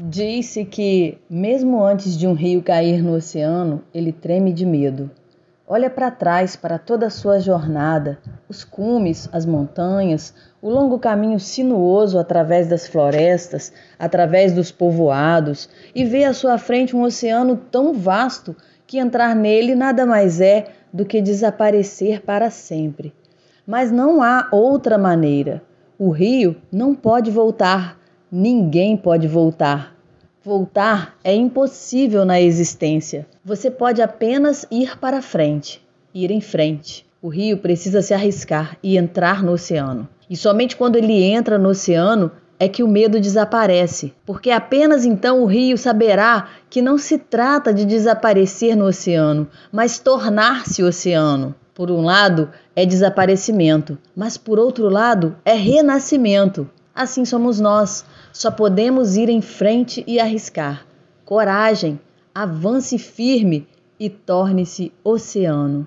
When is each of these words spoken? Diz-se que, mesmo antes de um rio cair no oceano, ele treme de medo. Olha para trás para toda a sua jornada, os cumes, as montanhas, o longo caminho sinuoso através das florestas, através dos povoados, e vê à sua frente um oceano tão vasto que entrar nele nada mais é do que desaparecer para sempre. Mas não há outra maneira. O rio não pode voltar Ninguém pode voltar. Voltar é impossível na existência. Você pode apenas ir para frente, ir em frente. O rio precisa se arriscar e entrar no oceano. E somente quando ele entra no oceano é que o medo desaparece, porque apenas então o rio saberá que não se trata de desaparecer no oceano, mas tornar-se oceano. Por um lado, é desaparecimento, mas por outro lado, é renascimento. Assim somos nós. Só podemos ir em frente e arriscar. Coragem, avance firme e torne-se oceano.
Diz-se 0.00 0.64
que, 0.64 1.18
mesmo 1.28 1.82
antes 1.82 2.16
de 2.16 2.24
um 2.24 2.32
rio 2.32 2.62
cair 2.62 3.02
no 3.02 3.16
oceano, 3.16 3.82
ele 3.92 4.12
treme 4.12 4.52
de 4.52 4.64
medo. 4.64 5.10
Olha 5.66 5.90
para 5.90 6.08
trás 6.08 6.54
para 6.54 6.78
toda 6.78 7.06
a 7.06 7.10
sua 7.10 7.40
jornada, 7.40 8.16
os 8.48 8.62
cumes, 8.62 9.28
as 9.32 9.44
montanhas, 9.44 10.32
o 10.62 10.70
longo 10.70 11.00
caminho 11.00 11.40
sinuoso 11.40 12.16
através 12.16 12.68
das 12.68 12.86
florestas, 12.86 13.72
através 13.98 14.52
dos 14.52 14.70
povoados, 14.70 15.68
e 15.92 16.04
vê 16.04 16.22
à 16.22 16.32
sua 16.32 16.58
frente 16.58 16.94
um 16.94 17.02
oceano 17.02 17.56
tão 17.56 17.92
vasto 17.92 18.54
que 18.86 18.98
entrar 18.98 19.34
nele 19.34 19.74
nada 19.74 20.06
mais 20.06 20.40
é 20.40 20.68
do 20.92 21.04
que 21.04 21.20
desaparecer 21.20 22.22
para 22.22 22.50
sempre. 22.50 23.12
Mas 23.66 23.90
não 23.90 24.22
há 24.22 24.46
outra 24.52 24.96
maneira. 24.96 25.60
O 25.98 26.10
rio 26.10 26.54
não 26.70 26.94
pode 26.94 27.32
voltar 27.32 27.97
Ninguém 28.30 28.94
pode 28.94 29.26
voltar. 29.26 29.96
Voltar 30.44 31.16
é 31.24 31.34
impossível 31.34 32.26
na 32.26 32.38
existência. 32.38 33.26
Você 33.42 33.70
pode 33.70 34.02
apenas 34.02 34.66
ir 34.70 34.98
para 34.98 35.22
frente, 35.22 35.82
ir 36.12 36.30
em 36.30 36.40
frente. 36.42 37.06
O 37.22 37.28
rio 37.28 37.56
precisa 37.56 38.02
se 38.02 38.12
arriscar 38.12 38.76
e 38.82 38.98
entrar 38.98 39.42
no 39.42 39.52
oceano. 39.52 40.06
E 40.28 40.36
somente 40.36 40.76
quando 40.76 40.96
ele 40.96 41.22
entra 41.22 41.56
no 41.56 41.70
oceano 41.70 42.30
é 42.60 42.68
que 42.68 42.82
o 42.82 42.88
medo 42.88 43.18
desaparece, 43.18 44.12
porque 44.26 44.50
apenas 44.50 45.06
então 45.06 45.42
o 45.42 45.46
rio 45.46 45.78
saberá 45.78 46.48
que 46.68 46.82
não 46.82 46.98
se 46.98 47.16
trata 47.16 47.72
de 47.72 47.86
desaparecer 47.86 48.76
no 48.76 48.84
oceano, 48.84 49.48
mas 49.72 49.98
tornar-se 49.98 50.82
oceano. 50.82 51.54
Por 51.72 51.90
um 51.90 52.02
lado, 52.02 52.50
é 52.76 52.84
desaparecimento, 52.84 53.96
mas 54.14 54.36
por 54.36 54.58
outro 54.58 54.90
lado, 54.90 55.34
é 55.46 55.54
renascimento. 55.54 56.68
Assim 56.98 57.24
somos 57.24 57.60
nós. 57.60 58.04
Só 58.32 58.50
podemos 58.50 59.16
ir 59.16 59.28
em 59.28 59.40
frente 59.40 60.02
e 60.04 60.18
arriscar. 60.18 60.84
Coragem, 61.24 62.00
avance 62.34 62.98
firme 62.98 63.68
e 64.00 64.10
torne-se 64.10 64.92
oceano. 65.04 65.86